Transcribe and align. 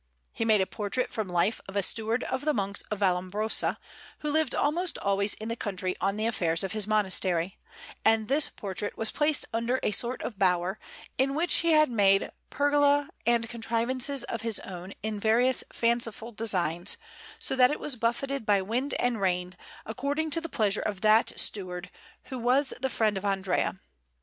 He 0.31 0.45
made 0.45 0.61
a 0.61 0.65
portrait 0.65 1.13
from 1.13 1.27
life 1.27 1.61
of 1.69 1.75
a 1.75 1.83
steward 1.83 2.23
of 2.23 2.43
the 2.43 2.55
Monks 2.55 2.81
of 2.89 3.01
Vallombrosa, 3.01 3.77
who 4.21 4.31
lived 4.31 4.55
almost 4.55 4.97
always 4.97 5.35
in 5.35 5.47
the 5.47 5.55
country 5.55 5.95
on 6.01 6.15
the 6.17 6.25
affairs 6.25 6.63
of 6.63 6.71
his 6.71 6.87
monastery; 6.87 7.59
and 8.03 8.27
this 8.27 8.49
portrait 8.49 8.97
was 8.97 9.11
placed 9.11 9.45
under 9.53 9.79
a 9.83 9.91
sort 9.91 10.23
of 10.23 10.39
bower, 10.39 10.79
in 11.19 11.35
which 11.35 11.57
he 11.57 11.73
had 11.73 11.91
made 11.91 12.31
pergole 12.49 13.05
and 13.27 13.47
contrivances 13.47 14.23
of 14.23 14.41
his 14.41 14.59
own 14.61 14.91
in 15.03 15.19
various 15.19 15.63
fanciful 15.71 16.31
designs, 16.31 16.97
so 17.37 17.55
that 17.55 17.69
it 17.69 17.79
was 17.79 17.95
buffeted 17.95 18.43
by 18.43 18.59
wind 18.59 18.95
and 18.95 19.21
rain, 19.21 19.53
according 19.85 20.31
to 20.31 20.41
the 20.41 20.49
pleasure 20.49 20.81
of 20.81 21.01
that 21.01 21.31
steward, 21.39 21.91
who 22.23 22.39
was 22.39 22.73
the 22.81 22.89
friend 22.89 23.19
of 23.19 23.23
Andrea. 23.23 23.79